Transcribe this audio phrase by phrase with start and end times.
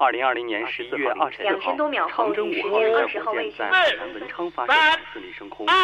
[0.00, 1.74] 二零二零年十一月二十四号，
[2.08, 5.66] 长征五号运载火箭在海南文昌发射场顺利升空。
[5.66, 5.74] 二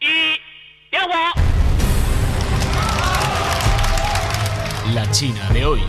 [0.00, 0.40] 一，
[0.90, 1.12] 点火！
[4.94, 5.80] La China de hoy.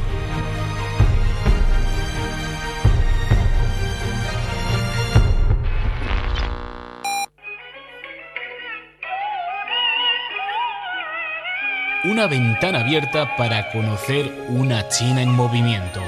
[12.03, 16.01] Una ventana abierta para conocer una China en movimiento.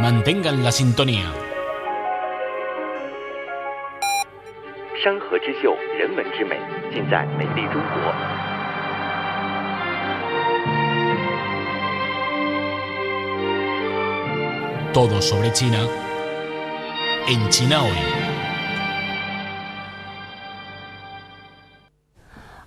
[0.00, 1.24] Mantengan la sintonía.
[5.02, 6.58] 山河之秀，人文之美，
[6.92, 8.12] 尽在美丽中国。
[14.92, 15.86] Todo sobre China
[17.28, 18.19] en China hoy.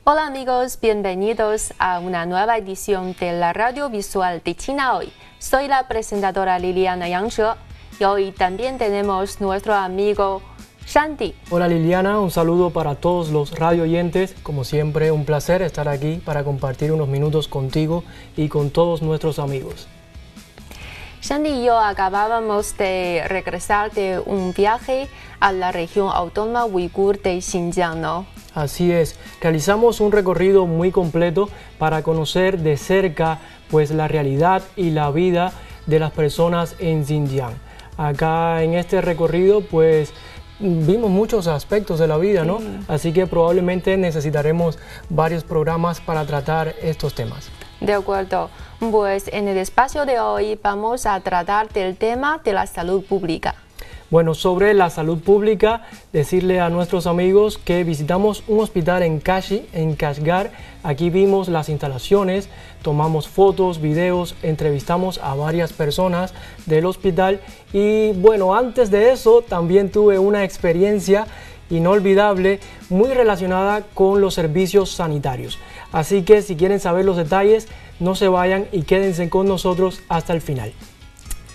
[0.07, 5.11] Hola amigos, bienvenidos a una nueva edición de la radio visual de China hoy.
[5.39, 7.55] Soy la presentadora Liliana Yangzhe
[7.99, 10.43] y hoy también tenemos nuestro amigo
[10.87, 11.35] Shanti.
[11.49, 14.35] Hola Liliana, un saludo para todos los radio oyentes.
[14.43, 18.05] Como siempre, un placer estar aquí para compartir unos minutos contigo
[18.37, 19.89] y con todos nuestros amigos.
[21.25, 25.09] Shanti y yo acabábamos de regresar de un viaje
[25.41, 28.27] a la región autónoma uigur de Xinjiang, ¿no?
[28.55, 33.39] Así es, realizamos un recorrido muy completo para conocer de cerca
[33.71, 35.55] pues la realidad y la vida
[35.87, 37.55] de las personas en Xinjiang.
[37.97, 40.13] Acá en este recorrido pues
[40.61, 42.59] vimos muchos aspectos de la vida, ¿no?
[42.87, 44.79] Así que probablemente necesitaremos
[45.09, 47.49] varios programas para tratar estos temas.
[47.81, 48.51] De acuerdo.
[48.91, 53.55] Pues en el espacio de hoy vamos a tratar del tema de la salud pública.
[54.11, 55.83] Bueno, sobre la salud pública,
[56.13, 60.53] decirle a nuestros amigos que visitamos un hospital en Kashi, en Kashgar.
[60.83, 62.49] Aquí vimos las instalaciones,
[62.83, 66.35] tomamos fotos, videos, entrevistamos a varias personas
[66.67, 67.41] del hospital
[67.73, 71.27] y bueno, antes de eso también tuve una experiencia
[71.71, 75.59] inolvidable muy relacionada con los servicios sanitarios.
[75.95, 77.69] Así que si quieren saber los detalles,
[78.01, 80.73] no se vayan y quédense con nosotros hasta el final.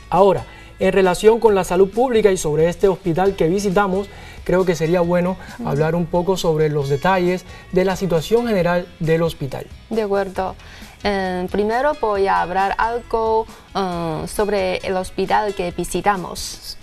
[0.10, 0.46] Ahora,
[0.80, 4.08] en relación con la salud pública y sobre este hospital que visitamos,
[4.46, 5.36] creo que sería bueno
[5.66, 9.68] hablar un poco sobre los detalles de la situación general del hospital.
[9.90, 10.56] De acuerdo.
[11.04, 13.46] Eh, primero voy a hablar algo
[13.76, 16.78] eh, sobre el hospital que visitamos.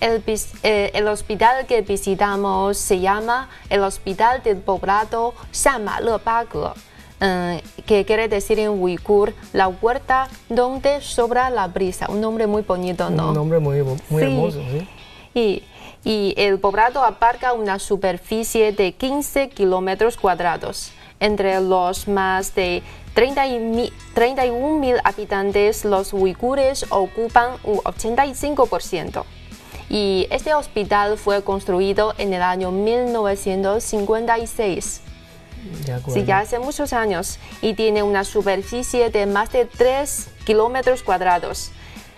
[0.00, 0.22] El,
[0.62, 6.89] eh, el, hospital que visitamos se llama el Hospital del Poblado Shanmalebage.
[7.22, 12.06] Uh, que quiere decir en uigur la huerta donde sobra la brisa.
[12.08, 13.28] Un nombre muy bonito, ¿no?
[13.28, 14.16] Un nombre muy, muy sí.
[14.16, 14.88] hermoso, ¿sí?
[15.34, 15.62] Y,
[16.02, 20.92] y, el poblado abarca una superficie de 15 kilómetros cuadrados.
[21.20, 22.82] Entre los más de
[23.12, 29.24] 31 mil habitantes, los uigures ocupan un 85%.
[29.90, 35.02] Y este hospital fue construido en el año 1956.
[36.12, 41.70] Sí, ya hace muchos años y tiene una superficie de más de 3 kilómetros cuadrados.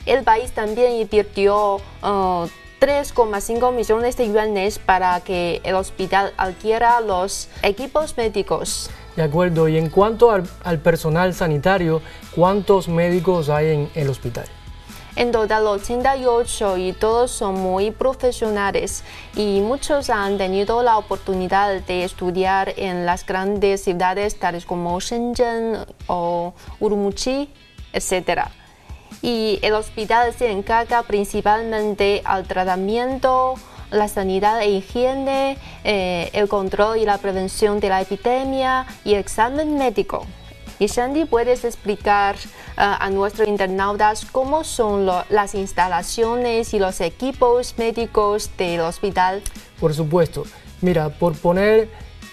[0.06, 2.48] El país también invirtió uh,
[2.80, 8.90] 3,5 millones de yuanes para que el hospital adquiera los equipos médicos.
[9.14, 12.02] De acuerdo, y en cuanto al, al personal sanitario,
[12.34, 14.46] ¿cuántos médicos hay en el hospital?
[15.14, 19.04] En total 88 y todos son muy profesionales
[19.36, 25.84] y muchos han tenido la oportunidad de estudiar en las grandes ciudades tales como Shenzhen
[26.06, 27.50] o Urumqi,
[27.92, 28.44] etc.
[29.20, 33.56] Y el hospital se encarga principalmente al tratamiento,
[33.90, 39.20] la sanidad e higiene, eh, el control y la prevención de la epidemia y el
[39.20, 40.26] examen médico.
[40.78, 42.40] Y Sandy, ¿puedes explicar uh,
[42.76, 49.42] a nuestros internautas cómo son las instalaciones y los equipos médicos del hospital?
[49.80, 50.44] Por supuesto.
[50.80, 51.88] Mira, por poner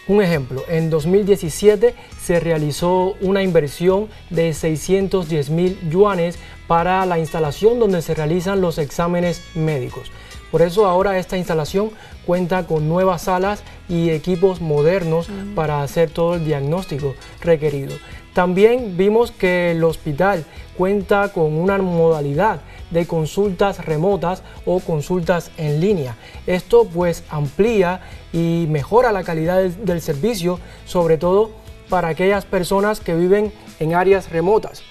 [0.08, 7.80] un ejemplo, en 2017 se realizó una inversión de 610 mil yuanes para la instalación
[7.80, 10.12] donde se realizan los exámenes médicos.
[10.51, 11.92] Por eso ahora esta instalación
[12.25, 17.96] cuenta con nuevas salas y equipos modernos para hacer todo el diagnóstico requerido.
[18.34, 20.46] También vimos que el hospital
[20.78, 22.62] cuenta con una modalidad
[22.92, 26.16] de consultas remotas o consultas en línea.
[26.48, 28.01] Esto pues amplía
[28.31, 31.51] y mejora la calidad del, del servicio, sobre todo
[31.90, 34.84] para aquellas personas que viven en áreas remotas.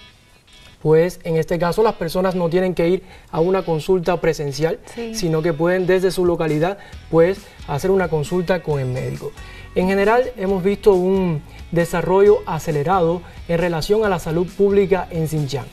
[0.82, 4.78] Pues en este caso las personas no tienen que ir a una consulta presencial,
[5.12, 6.78] sino que pueden desde su localidad
[7.10, 9.32] pues hacer una consulta con el médico.
[9.74, 11.42] En general hemos visto un
[11.72, 15.66] desarrollo acelerado en relación a la salud pública en Xinjiang.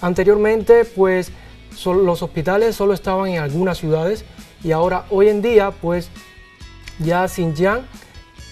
[0.00, 1.32] Anteriormente pues
[1.84, 4.24] los hospitales solo estaban en algunas ciudades
[4.62, 6.10] y ahora hoy en día pues
[6.98, 7.86] ya Xinjiang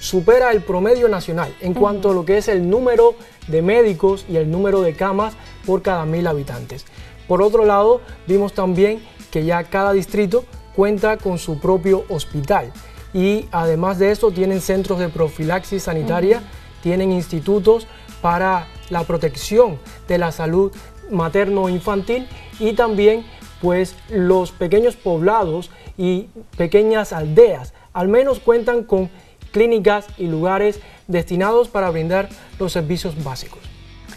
[0.00, 3.14] supera el promedio nacional en cuanto a lo que es el número
[3.46, 5.34] de médicos y el número de camas
[5.66, 6.86] por cada mil habitantes.
[7.28, 10.44] Por otro lado, vimos también que ya cada distrito
[10.76, 12.72] cuenta con su propio hospital
[13.12, 16.42] y además de eso tienen centros de profilaxis sanitaria,
[16.82, 17.86] tienen institutos
[18.20, 19.78] para la protección
[20.08, 20.72] de la salud
[21.10, 22.28] materno-infantil
[22.58, 23.24] y también
[23.60, 29.08] pues los pequeños poblados y pequeñas aldeas al menos cuentan con
[29.52, 32.28] clínicas y lugares destinados para brindar
[32.58, 33.73] los servicios básicos.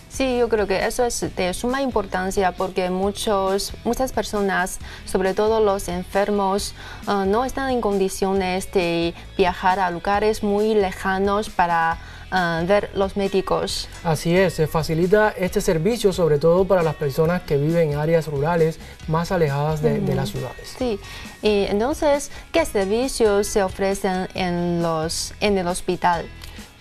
[0.09, 5.59] Sí, yo creo que eso es de suma importancia porque muchos, muchas personas, sobre todo
[5.59, 6.73] los enfermos,
[7.05, 11.99] ah, no están en condiciones de viajar a lugares muy lejanos para
[12.31, 13.89] uh, ver los médicos.
[14.03, 18.27] Así es, se facilita este servicio sobre todo para las personas que viven en áreas
[18.27, 20.75] rurales más alejadas de, de las ciudades.
[20.77, 20.99] Sí,
[21.41, 26.25] y entonces, ¿qué servicios se ofrecen en, los, en el hospital?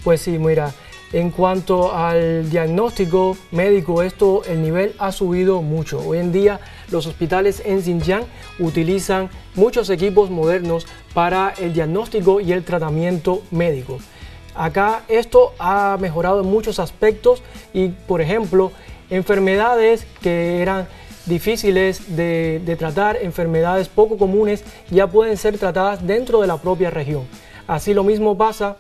[0.05, 0.73] Pues sí, mira,
[1.17, 5.99] en cuanto al diagnóstico médico, esto el nivel ha subido mucho.
[6.07, 6.61] Hoy en día
[6.91, 8.25] los hospitales en Xinjiang
[8.59, 13.97] utilizan muchos equipos modernos para el diagnóstico y el tratamiento médico.
[14.55, 17.43] Acá esto ha mejorado en muchos aspectos
[17.73, 18.73] y, por ejemplo,
[19.09, 20.87] enfermedades que eran
[21.25, 26.91] difíciles de, de, tratar, enfermedades poco comunes, ya pueden ser tratadas dentro de la propia
[26.91, 27.23] región.
[27.67, 28.77] Así lo mismo pasa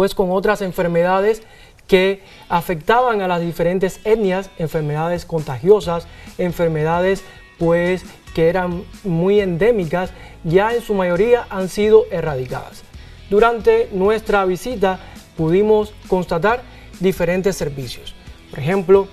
[0.00, 1.42] pues con otras enfermedades
[1.86, 6.06] que afectaban a las diferentes etnias, enfermedades contagiosas,
[6.38, 7.22] enfermedades
[7.58, 8.02] pues
[8.34, 10.10] que eran muy endémicas,
[10.42, 12.82] ya en su mayoría han sido erradicadas.
[13.28, 15.00] Durante nuestra visita
[15.36, 16.62] pudimos constatar
[16.98, 18.14] diferentes servicios.
[18.48, 19.06] Por ejemplo,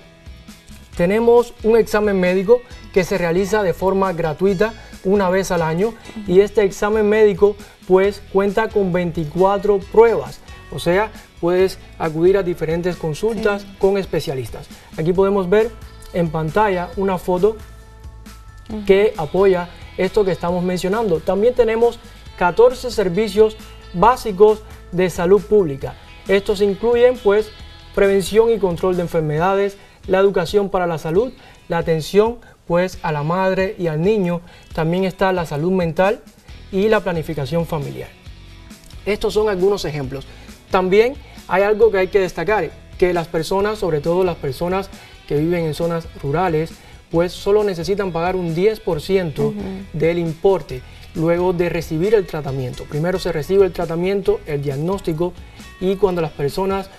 [0.96, 2.62] tenemos un examen médico
[2.94, 4.72] que se realiza de forma gratuita
[5.04, 5.92] una vez al año
[6.26, 7.56] y este examen médico
[7.86, 10.40] pues cuenta con 24 pruebas
[10.70, 11.10] o sea,
[11.40, 14.66] puedes acudir a diferentes consultas con especialistas.
[14.96, 15.70] Aquí podemos ver
[16.12, 17.56] en pantalla una foto
[18.86, 21.20] que apoya esto que estamos mencionando.
[21.20, 21.98] También tenemos
[22.38, 23.56] 14 servicios
[23.94, 24.62] básicos
[24.92, 25.94] de salud pública.
[26.28, 27.50] Estos incluyen pues
[27.94, 29.76] prevención y control de enfermedades,
[30.06, 31.32] la educación para la salud,
[31.68, 34.42] la atención pues a la madre y al niño,
[34.74, 36.20] también está la salud mental
[36.70, 38.10] y la planificación familiar.
[39.06, 40.26] Estos son algunos ejemplos.
[40.70, 41.14] También
[41.46, 44.90] hay algo que hay que destacar, que las personas, sobre todo las personas
[45.26, 46.70] que viven en zonas rurales,
[47.10, 49.54] pues solo necesitan pagar un 10%
[49.92, 50.82] del importe
[51.14, 52.84] luego de recibir el tratamiento.
[52.84, 55.32] Primero se recibe el tratamiento, el diagnóstico
[55.80, 56.90] y cuando las personas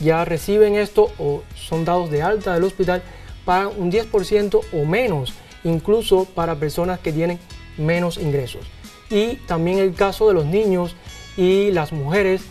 [0.00, 3.02] ya reciben esto o son dados de alta del hospital,
[3.44, 5.32] pagan un 10% o menos,
[5.64, 7.38] incluso para personas que tienen
[7.78, 8.66] menos ingresos.
[9.10, 10.96] Y también el caso de los niños
[11.36, 12.42] y las mujeres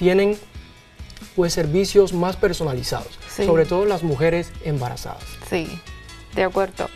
[0.00, 0.38] tienen
[1.36, 5.22] pues servicios más personalizados, sobre todo las mujeres embarazadas.
[5.48, 5.68] Sí,
[6.34, 6.88] de acuerdo.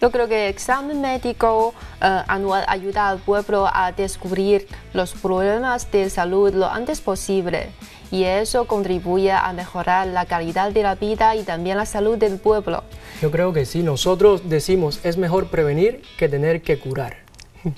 [0.00, 5.90] Yo creo que el examen médico eh, anual ayuda al pueblo a descubrir los problemas
[5.90, 7.70] de salud lo antes posible
[8.12, 12.38] y eso contribuye a mejorar la calidad de la vida y también la salud del
[12.38, 12.84] pueblo.
[13.20, 17.27] Yo creo que sí, nosotros decimos es mejor prevenir que tener que curar.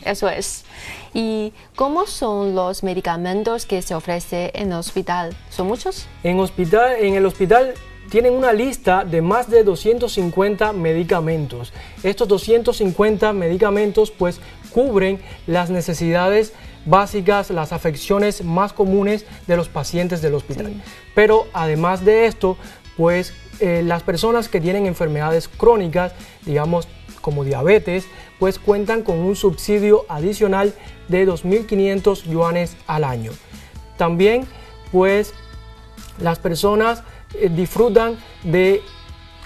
[0.05, 0.65] Eso es.
[1.15, 5.37] ¿Y cómo son los medicamentos que se ofrece en el hospital?
[5.51, 6.07] ¿Son muchos?
[6.23, 7.75] En, hospital, en el hospital
[8.11, 11.73] tienen una lista de más de 250 medicamentos.
[12.03, 14.41] Estos 250 medicamentos pues
[14.73, 16.53] cubren las necesidades
[16.85, 20.73] básicas, las afecciones más comunes de los pacientes del hospital.
[21.15, 22.57] Pero además de esto,
[22.97, 26.13] pues eh, las personas que tienen enfermedades crónicas,
[26.45, 26.89] digamos
[27.21, 28.07] como diabetes,
[28.41, 30.75] pues cuentan con un subsidio adicional
[31.09, 33.31] de 2.500 yuanes al año.
[33.97, 34.49] También
[34.91, 35.35] pues
[36.19, 37.05] las personas
[37.35, 38.83] eh, disfrutan de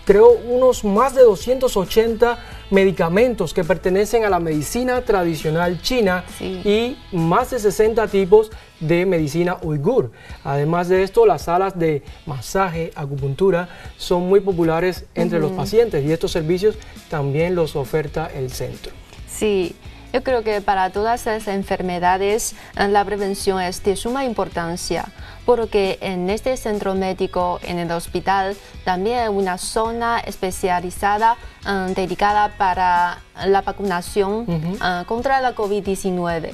[0.05, 2.39] creo unos más de 280
[2.71, 9.57] medicamentos que pertenecen a la medicina tradicional china y más de 60 tipos de medicina
[9.63, 10.13] uigur.
[10.43, 16.13] Además de esto, las salas de masaje, acupuntura son muy populares entre los pacientes y
[16.13, 16.77] estos servicios
[17.09, 18.93] también los oferta el centro.
[19.29, 19.75] Sí,
[20.15, 25.07] Yo creo que para todas las enfermedades eh, la prevención es de suma importancia,
[25.45, 32.51] porque en este centro médico, en el hospital, también hay una zona especializada eh, dedicada
[32.57, 36.53] para la vacunación eh, contra la COVID-19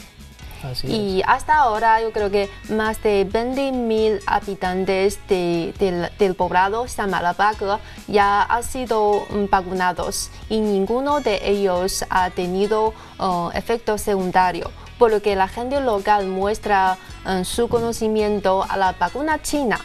[0.84, 8.42] y hasta ahora yo creo que más de 20.000 habitantes del poblado San Malabaga ya
[8.42, 15.22] han sido mm, vacunados y ninguno de ellos ha tenido uh, efecto secundario, por lo
[15.22, 19.78] que la gente local muestra uh, su conocimiento a la vacuna china.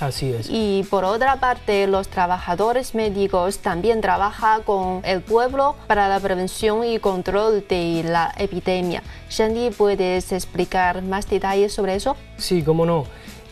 [0.00, 0.48] Así es.
[0.50, 6.84] Y por otra parte, los trabajadores médicos también trabajan con el pueblo para la prevención
[6.84, 9.02] y control de la epidemia.
[9.30, 12.16] Shandy, ¿puedes explicar más detalles sobre eso?
[12.36, 13.04] Sí, cómo no.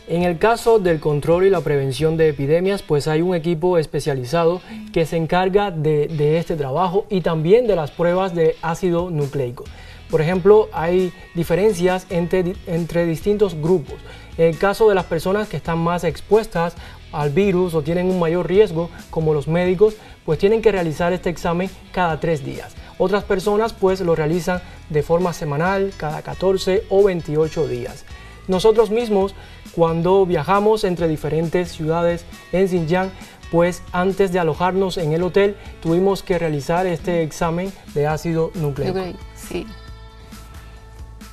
[0.07, 4.61] En el caso del control y la prevención de epidemias, pues hay un equipo especializado
[4.91, 9.63] que se encarga de, este trabajo y también de las pruebas de ácido nucleico.
[10.09, 14.01] Por ejemplo, hay diferencias entre, entre distintos grupos.
[14.41, 16.73] En el caso de las personas que están más expuestas
[17.11, 19.93] al virus o tienen un mayor riesgo, como los médicos,
[20.25, 22.73] pues tienen que realizar este examen cada tres días.
[22.97, 28.03] Otras personas pues lo realizan de forma semanal, cada 14 o 28 días.
[28.47, 29.35] Nosotros mismos,
[29.75, 33.11] cuando viajamos entre diferentes ciudades en Xinjiang,
[33.51, 38.97] pues antes de alojarnos en el hotel tuvimos que realizar este examen de ácido nucleico.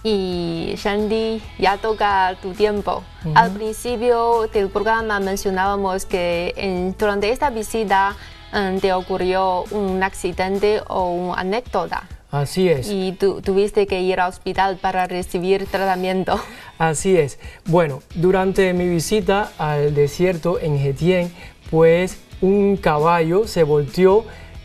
[0.03, 3.03] Y Shandy, ya toca tu tiempo.
[3.35, 8.17] Al principio del programa mencionábamos que durante esta visita
[8.55, 12.09] um, te ocurrió un accidente o una anécdota.
[12.31, 12.89] Así es.
[12.91, 16.39] Y tú tuviste que ir al hospital para recibir tratamiento.
[16.79, 17.39] Así es.
[17.65, 21.33] Bueno, durante mi visita al desierto en Hetien,
[21.71, 24.25] pues un caballo se volteó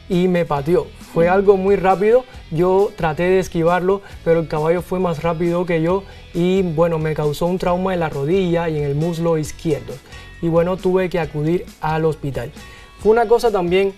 [0.09, 0.87] y me pateó.
[1.13, 5.81] Fue algo muy rápido, yo traté de esquivarlo, pero el caballo fue más rápido que
[5.81, 9.93] yo y bueno, me causó un trauma en la rodilla y en el muslo izquierdo.
[10.41, 12.51] Y bueno, tuve que acudir al hospital.
[12.99, 13.93] Fue una cosa también,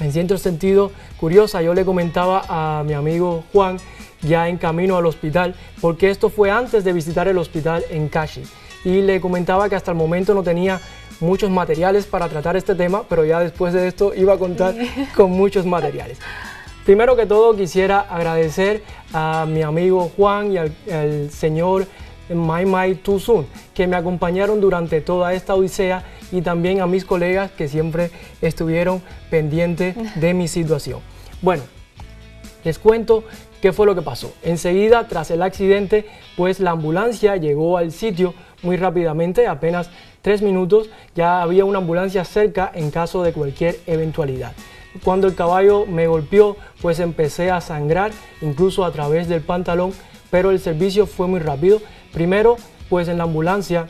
[0.00, 1.62] en cierto sentido, curiosa.
[1.62, 3.78] Yo le comentaba a mi amigo Juan,
[4.22, 8.42] ya en camino al hospital, porque esto fue antes de visitar el hospital en Kashi.
[8.84, 10.80] Y le comentaba que hasta el momento no tenía
[11.20, 14.74] muchos materiales para tratar este tema, pero ya después de esto iba a contar
[15.16, 16.18] con muchos materiales.
[16.84, 18.82] Primero que todo quisiera agradecer
[19.14, 21.86] a mi amigo Juan y al, señor
[22.28, 27.50] Mai Mai Tuzun que me acompañaron durante toda esta odisea y también a mis colegas
[27.52, 28.10] que siempre
[28.42, 29.00] estuvieron
[29.30, 31.00] pendientes de mi situación.
[31.40, 31.62] Bueno,
[32.64, 33.24] les cuento
[33.62, 34.34] qué fue lo que pasó.
[34.42, 36.04] Enseguida, tras el accidente,
[36.36, 39.88] pues la ambulancia llegó al sitio muy rápidamente, apenas
[40.20, 44.52] tres minutos, ya había una ambulancia cerca en caso de cualquier eventualidad.
[45.02, 49.92] Cuando el caballo me golpeó, pues empecé a sangrar, incluso a través del pantalón,
[50.30, 51.80] pero el servicio fue muy rápido.
[52.12, 52.56] Primero,
[52.88, 53.86] pues en la ambulancia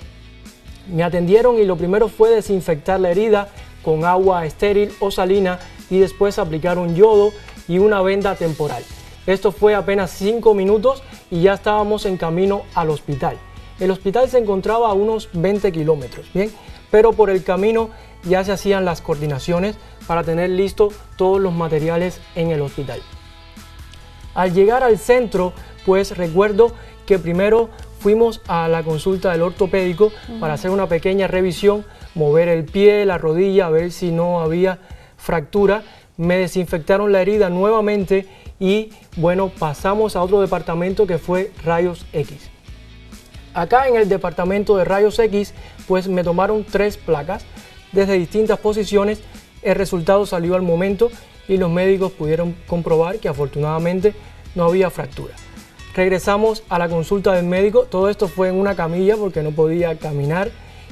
[0.88, 3.48] me atendieron y lo primero fue desinfectar la herida
[3.82, 5.58] con agua estéril o salina
[5.90, 7.32] y después aplicar un yodo
[7.68, 8.82] y una venda temporal.
[9.26, 13.38] Esto fue apenas cinco minutos y ya estábamos en camino al hospital.
[13.80, 16.52] El hospital se encontraba a unos 20 kilómetros, ¿bien?
[16.90, 17.90] Pero por el camino
[18.22, 23.00] ya se hacían las coordinaciones para tener listo todos los materiales en el hospital.
[24.34, 25.52] Al llegar al centro,
[25.86, 26.72] pues recuerdo
[27.06, 27.70] que primero
[28.00, 31.84] fuimos a la consulta del ortopédico para hacer una pequeña revisión,
[32.14, 34.78] mover el pie, la rodilla, a ver si no había
[35.16, 35.82] fractura.
[36.16, 38.28] Me desinfectaron la herida nuevamente
[38.60, 42.50] y bueno, pasamos a otro departamento que fue rayos X.
[43.52, 45.54] Acá en el departamento de rayos X,
[45.86, 47.44] pues me tomaron tres placas
[47.92, 49.22] desde distintas posiciones.
[49.64, 51.10] El resultado salió al momento
[51.48, 54.14] y los médicos pudieron comprobar que afortunadamente
[54.54, 55.34] no había fractura.
[55.94, 59.96] Regresamos a la consulta del médico, todo esto fue en una camilla porque no podía
[59.96, 60.50] caminar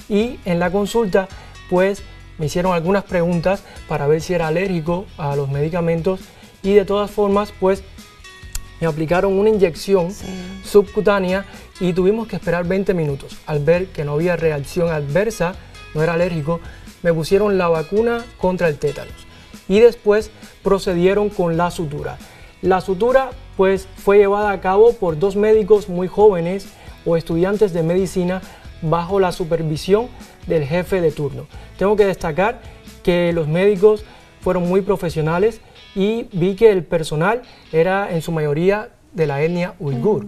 [0.08, 1.28] y en la consulta
[1.68, 2.02] pues
[2.38, 6.20] me hicieron algunas preguntas para ver si era alérgico a los medicamentos
[6.62, 7.82] y de todas formas pues
[8.80, 10.08] me aplicaron una inyección
[10.64, 11.44] subcutánea
[11.78, 13.36] y tuvimos que esperar 20 minutos.
[13.46, 15.54] Al ver que no había reacción adversa,
[15.94, 16.60] no era alérgico,
[17.02, 19.14] me pusieron la vacuna contra el tétanos
[19.68, 20.30] y después
[20.62, 22.18] procedieron con la sutura.
[22.62, 26.68] La sutura pues fue llevada a cabo por dos médicos muy jóvenes
[27.04, 28.40] o estudiantes de medicina
[28.82, 30.08] bajo la supervisión
[30.46, 31.46] del jefe de turno.
[31.78, 32.60] Tengo que destacar
[33.02, 34.04] que los médicos
[34.40, 35.60] fueron muy profesionales
[35.94, 37.42] y vi que el personal
[37.72, 40.26] era en su mayoría de la etnia uigur.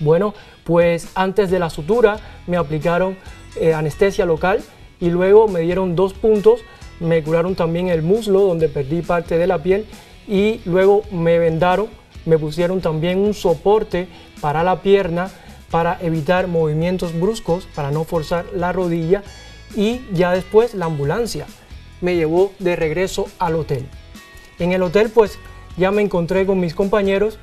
[0.00, 3.16] Bueno, pues antes de la sutura me aplicaron
[3.56, 4.62] eh, anestesia local
[5.00, 6.60] y luego me dieron dos puntos,
[7.00, 9.86] me curaron también el muslo donde perdí parte de la piel
[10.26, 11.88] y luego me vendaron
[12.26, 14.08] me pusieron también un soporte
[14.40, 15.30] para la pierna
[15.70, 19.22] para evitar movimientos bruscos, para no forzar la rodilla
[19.76, 21.46] y ya después la ambulancia
[22.00, 23.86] me llevó de regreso al hotel.
[24.58, 25.38] En el hotel pues
[25.76, 27.38] ya me encontré con mis compañeros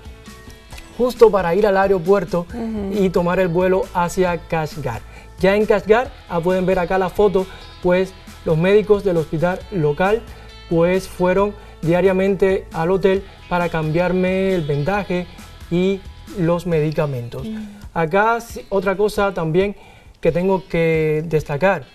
[0.98, 2.46] justo para ir al aeropuerto
[2.94, 5.02] y tomar el vuelo hacia Kashgar.
[5.40, 7.48] Ya en Kashgar, ah, pueden ver acá la foto,
[7.82, 8.14] pues
[8.46, 10.22] los médicos del hospital local
[10.70, 15.28] pues fueron diariamente al hotel para cambiarme el vendaje
[15.70, 16.00] y
[16.38, 17.48] los medicamentos.
[17.94, 18.38] Acá
[18.70, 19.76] otra cosa también
[20.22, 21.86] que tengo que destacar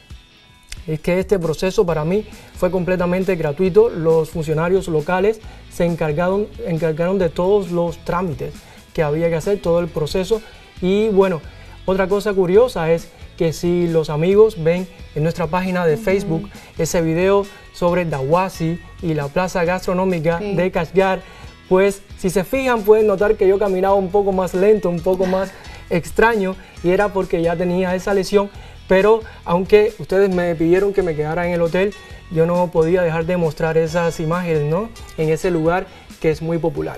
[0.87, 3.89] es que este proceso para mí fue completamente gratuito.
[3.89, 8.55] Los funcionarios locales se encargaron, encargaron de todos los trámites
[8.97, 10.41] que había que hacer, todo el proceso.
[10.81, 11.43] Y bueno,
[11.85, 16.49] otra cosa curiosa es que si los amigos ven en nuestra página de Facebook
[16.79, 21.21] ese video sobre Dawasi y la plaza gastronómica de Kashgar,
[21.69, 25.27] pues si se fijan pueden notar que yo caminaba un poco más lento, un poco
[25.27, 25.53] más
[25.91, 28.49] extraño y era porque ya tenía esa lesión,
[28.89, 31.93] pero aunque ustedes me pidieron que me quedara en el hotel,
[32.31, 34.89] yo no podía dejar de mostrar esas imágenes ¿no?
[35.19, 35.87] en ese lugar
[36.19, 36.97] que es muy popular.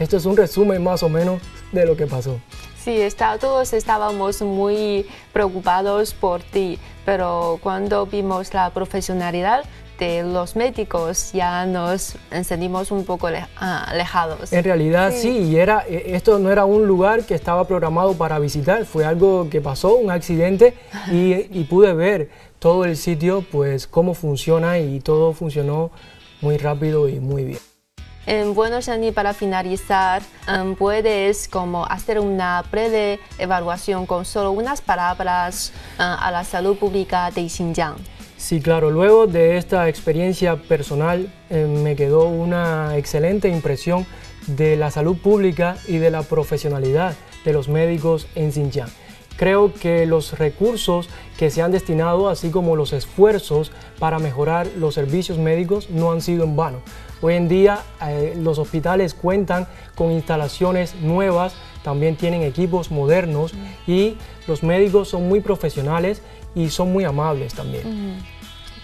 [0.00, 1.42] Esto es un resumen más o menos
[1.72, 2.40] de lo que pasó.
[2.82, 9.64] Sí, está, todos estábamos muy preocupados por ti, pero cuando vimos la profesionalidad
[9.98, 13.28] de los médicos ya nos sentimos un poco
[13.58, 14.54] ah, alejados.
[14.54, 15.28] En realidad sí.
[15.28, 19.50] y era, e, esto no era un lugar que estaba programado para visitar, fue algo
[19.50, 20.72] que pasó, un accidente
[21.12, 25.90] y, y pude ver todo el sitio, pues cómo funciona y todo funcionó
[26.40, 27.69] muy rápido y muy bien.
[28.54, 35.72] Bueno, Shani, para finalizar, em, puedes como hacer una breve evaluación con solo unas palabras
[35.98, 37.96] eh, a la salud pública de Xinjiang.
[38.36, 38.88] Sí, claro.
[38.90, 44.06] Luego de esta experiencia personal em, me quedó una excelente impresión
[44.46, 48.90] de la salud pública y de la profesionalidad de los médicos en Xinjiang.
[49.40, 54.92] Creo que los recursos que se han destinado, así como los esfuerzos para mejorar los
[54.94, 56.82] servicios médicos, no han sido en vano.
[57.22, 63.54] Hoy en día eh, los hospitales cuentan con instalaciones nuevas, también tienen equipos modernos
[63.86, 66.20] y los médicos son muy profesionales
[66.54, 68.22] y son muy amables también.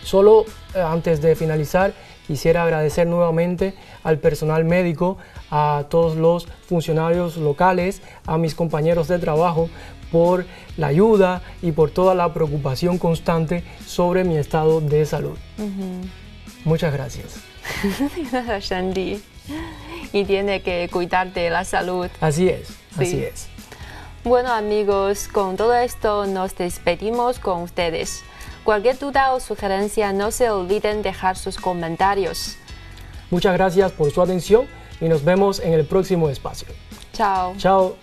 [0.04, 1.92] Solo eh, antes de finalizar,
[2.26, 3.74] quisiera agradecer nuevamente
[4.06, 5.18] al personal médico,
[5.50, 9.68] a todos los funcionarios locales, a mis compañeros de trabajo
[10.12, 15.36] por la ayuda y por toda la preocupación constante sobre mi estado de salud.
[16.64, 17.40] Muchas gracias.
[18.60, 19.20] Shandy.
[20.12, 22.08] Y tiene que cuidar de la salud.
[22.20, 23.48] Así es, así es.
[24.22, 28.22] Bueno amigos, con todo esto nos despedimos con ustedes.
[28.62, 32.56] Cualquier duda o sugerencia no se olviden dejar sus comentarios.
[33.30, 34.66] Muchas gracias por su atención
[35.00, 36.68] y nos vemos en el próximo espacio.
[37.12, 37.54] Chao.
[37.56, 37.96] Chao.